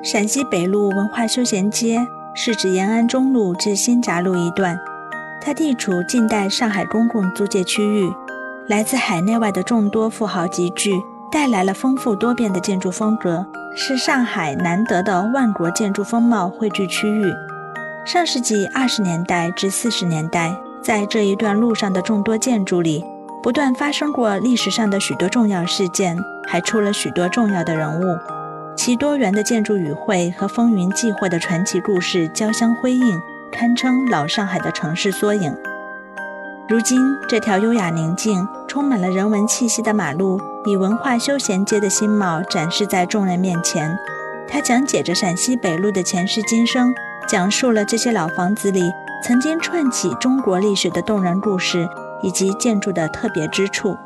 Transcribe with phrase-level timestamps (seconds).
[0.00, 4.78] 陕西北路文化休闲街是指延安中路至新闸路一段，
[5.40, 8.08] 它地处近代上海公共租界区域。
[8.68, 10.92] 来自海内外的众多富豪集聚，
[11.32, 17.32] 带来了丰富多变的建筑风格，是上海难得的万国建筑风貌汇聚区域。
[18.04, 23.04] 上世纪二十年代至四十年代，在这一段路上的众多建筑里，
[23.42, 28.16] 不断发生过历史上的许多重要事件，还出了许多重要的人物，
[28.78, 35.52] 其多元的建筑语汇和风云际会的传奇故事交相辉映，堪称老上海的城市缩影。
[36.68, 43.98] 如今，这条优雅宁静、充满了人文气息的马路，以文化休闲街的新貌展示在众人面前。
[44.46, 46.94] 它讲解着陕西北路的前世今生，
[47.26, 48.92] 讲述了这些老房子里
[49.24, 51.88] 曾经串起中国历史的动人故事，
[52.22, 53.96] 以及建筑的特别之处。